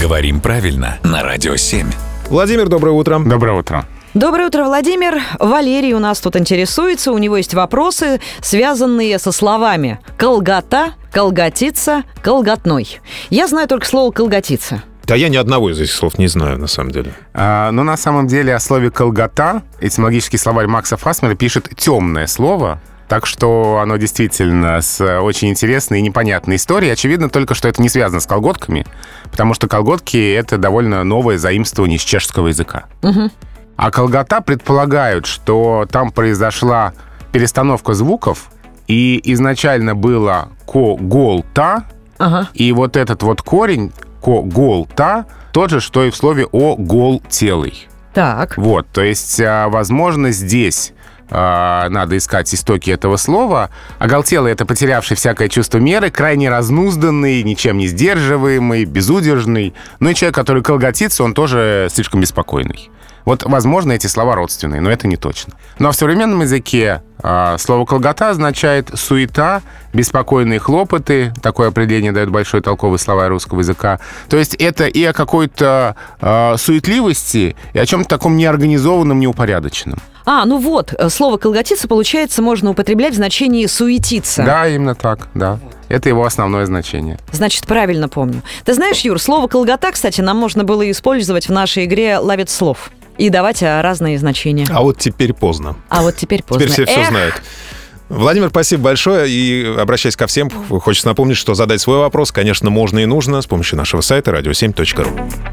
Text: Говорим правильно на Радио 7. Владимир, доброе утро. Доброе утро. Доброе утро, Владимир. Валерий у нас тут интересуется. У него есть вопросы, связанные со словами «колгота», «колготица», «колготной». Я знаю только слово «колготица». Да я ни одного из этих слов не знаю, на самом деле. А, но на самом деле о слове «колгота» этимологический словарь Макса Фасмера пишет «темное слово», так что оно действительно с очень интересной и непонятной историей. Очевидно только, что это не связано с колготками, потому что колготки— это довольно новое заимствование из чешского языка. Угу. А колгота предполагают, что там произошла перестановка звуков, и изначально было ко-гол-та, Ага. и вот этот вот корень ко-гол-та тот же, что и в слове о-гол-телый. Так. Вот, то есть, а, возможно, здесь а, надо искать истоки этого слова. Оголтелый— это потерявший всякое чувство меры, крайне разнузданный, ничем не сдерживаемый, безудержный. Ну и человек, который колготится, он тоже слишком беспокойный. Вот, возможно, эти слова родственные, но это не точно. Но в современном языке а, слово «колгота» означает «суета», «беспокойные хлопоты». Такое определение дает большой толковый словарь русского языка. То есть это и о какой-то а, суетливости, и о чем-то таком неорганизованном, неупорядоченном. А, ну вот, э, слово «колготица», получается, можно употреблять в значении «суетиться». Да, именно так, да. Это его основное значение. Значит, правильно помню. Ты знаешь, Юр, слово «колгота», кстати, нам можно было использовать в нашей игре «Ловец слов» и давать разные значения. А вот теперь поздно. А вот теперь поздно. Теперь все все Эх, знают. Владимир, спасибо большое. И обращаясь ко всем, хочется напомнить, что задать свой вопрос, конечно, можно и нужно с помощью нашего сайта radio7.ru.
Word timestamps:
Говорим 0.00 0.40
правильно 0.40 0.98
на 1.02 1.22
Радио 1.22 1.56
7. 1.56 1.86
Владимир, 2.30 2.68
доброе 2.68 2.92
утро. 2.92 3.18
Доброе 3.18 3.58
утро. 3.58 3.84
Доброе 4.14 4.46
утро, 4.46 4.64
Владимир. 4.64 5.20
Валерий 5.38 5.92
у 5.92 5.98
нас 5.98 6.20
тут 6.20 6.36
интересуется. 6.36 7.12
У 7.12 7.18
него 7.18 7.36
есть 7.36 7.52
вопросы, 7.52 8.18
связанные 8.40 9.18
со 9.18 9.30
словами 9.30 10.00
«колгота», 10.16 10.94
«колготица», 11.12 12.04
«колготной». 12.22 12.98
Я 13.28 13.46
знаю 13.46 13.68
только 13.68 13.86
слово 13.86 14.10
«колготица». 14.10 14.82
Да 15.04 15.16
я 15.16 15.28
ни 15.28 15.36
одного 15.36 15.70
из 15.70 15.78
этих 15.78 15.92
слов 15.92 16.16
не 16.16 16.28
знаю, 16.28 16.56
на 16.58 16.66
самом 16.66 16.92
деле. 16.92 17.12
А, 17.34 17.70
но 17.70 17.82
на 17.82 17.98
самом 17.98 18.26
деле 18.26 18.54
о 18.54 18.60
слове 18.60 18.90
«колгота» 18.90 19.62
этимологический 19.80 20.38
словарь 20.38 20.66
Макса 20.66 20.96
Фасмера 20.96 21.34
пишет 21.34 21.68
«темное 21.76 22.26
слово», 22.26 22.80
так 23.10 23.26
что 23.26 23.80
оно 23.82 23.96
действительно 23.96 24.80
с 24.80 25.04
очень 25.20 25.48
интересной 25.48 25.98
и 25.98 26.02
непонятной 26.02 26.54
историей. 26.54 26.92
Очевидно 26.92 27.28
только, 27.28 27.56
что 27.56 27.66
это 27.66 27.82
не 27.82 27.88
связано 27.88 28.20
с 28.20 28.26
колготками, 28.26 28.86
потому 29.32 29.52
что 29.52 29.66
колготки— 29.66 30.32
это 30.34 30.58
довольно 30.58 31.02
новое 31.02 31.36
заимствование 31.36 31.96
из 31.96 32.02
чешского 32.02 32.46
языка. 32.46 32.84
Угу. 33.02 33.30
А 33.76 33.90
колгота 33.90 34.40
предполагают, 34.42 35.26
что 35.26 35.88
там 35.90 36.12
произошла 36.12 36.92
перестановка 37.32 37.94
звуков, 37.94 38.52
и 38.86 39.20
изначально 39.32 39.96
было 39.96 40.50
ко-гол-та, 40.64 41.86
Ага. 42.18 42.48
и 42.54 42.70
вот 42.70 42.96
этот 42.96 43.24
вот 43.24 43.42
корень 43.42 43.90
ко-гол-та 44.22 45.26
тот 45.50 45.70
же, 45.70 45.80
что 45.80 46.04
и 46.04 46.10
в 46.10 46.16
слове 46.16 46.46
о-гол-телый. 46.46 47.88
Так. 48.14 48.56
Вот, 48.56 48.86
то 48.92 49.02
есть, 49.02 49.40
а, 49.40 49.68
возможно, 49.68 50.32
здесь 50.32 50.92
а, 51.30 51.88
надо 51.88 52.16
искать 52.16 52.52
истоки 52.52 52.90
этого 52.90 53.16
слова. 53.16 53.70
Оголтелый— 53.98 54.52
это 54.52 54.66
потерявший 54.66 55.16
всякое 55.16 55.48
чувство 55.48 55.78
меры, 55.78 56.10
крайне 56.10 56.50
разнузданный, 56.50 57.42
ничем 57.42 57.78
не 57.78 57.86
сдерживаемый, 57.86 58.84
безудержный. 58.84 59.74
Ну 60.00 60.10
и 60.10 60.14
человек, 60.14 60.34
который 60.34 60.62
колготится, 60.62 61.22
он 61.22 61.34
тоже 61.34 61.88
слишком 61.90 62.20
беспокойный. 62.20 62.90
Вот, 63.24 63.44
возможно, 63.44 63.92
эти 63.92 64.06
слова 64.06 64.34
родственные, 64.34 64.80
но 64.80 64.90
это 64.90 65.06
не 65.06 65.16
точно. 65.16 65.54
Но 65.78 65.92
в 65.92 65.96
современном 65.96 66.42
языке 66.42 67.02
а, 67.22 67.58
слово 67.58 67.84
«колгота» 67.84 68.30
означает 68.30 68.90
«суета», 68.94 69.62
«беспокойные 69.92 70.58
хлопоты». 70.58 71.32
Такое 71.42 71.68
определение 71.68 72.12
дает 72.12 72.30
большой 72.30 72.60
толковый 72.60 72.98
словарь 72.98 73.28
русского 73.28 73.60
языка. 73.60 74.00
То 74.28 74.36
есть 74.36 74.54
это 74.54 74.86
и 74.86 75.02
о 75.04 75.12
какой-то 75.12 75.96
а, 76.20 76.56
суетливости, 76.56 77.56
и 77.72 77.78
о 77.78 77.86
чем-то 77.86 78.08
таком 78.08 78.36
неорганизованном, 78.36 79.20
неупорядоченном. 79.20 79.98
А, 80.26 80.44
ну 80.44 80.58
вот, 80.58 80.94
э, 80.96 81.08
слово 81.08 81.38
«колготица», 81.38 81.88
получается, 81.88 82.42
можно 82.42 82.70
употреблять 82.70 83.14
в 83.14 83.16
значении 83.16 83.66
«суетиться». 83.66 84.44
Да, 84.44 84.68
именно 84.68 84.94
так, 84.94 85.28
да. 85.34 85.58
Это 85.88 86.08
его 86.08 86.24
основное 86.24 86.66
значение. 86.66 87.18
Значит, 87.32 87.66
правильно 87.66 88.08
помню. 88.08 88.42
Ты 88.64 88.74
знаешь, 88.74 89.00
Юр, 89.00 89.18
слово 89.18 89.48
«колгота», 89.48 89.90
кстати, 89.90 90.20
нам 90.20 90.36
можно 90.36 90.62
было 90.62 90.88
использовать 90.90 91.48
в 91.48 91.52
нашей 91.52 91.86
игре 91.86 92.18
«Ловец 92.18 92.54
слов» 92.54 92.90
и 93.20 93.28
давать 93.28 93.62
разные 93.62 94.18
значения. 94.18 94.66
А 94.70 94.80
вот 94.80 94.98
теперь 94.98 95.34
поздно. 95.34 95.76
А 95.90 96.02
вот 96.02 96.16
теперь 96.16 96.42
поздно. 96.42 96.64
Теперь 96.64 96.72
все 96.72 96.86
все 96.86 97.02
Эх, 97.02 97.08
знают. 97.10 97.42
Владимир, 98.08 98.48
спасибо 98.48 98.84
большое. 98.84 99.30
И 99.30 99.64
обращаясь 99.78 100.16
ко 100.16 100.26
всем, 100.26 100.50
хочется 100.50 101.06
напомнить, 101.06 101.36
что 101.36 101.54
задать 101.54 101.80
свой 101.80 101.98
вопрос, 101.98 102.32
конечно, 102.32 102.70
можно 102.70 102.98
и 102.98 103.06
нужно 103.06 103.42
с 103.42 103.46
помощью 103.46 103.76
нашего 103.76 104.00
сайта 104.00 104.30
radio7.ru. 104.30 105.49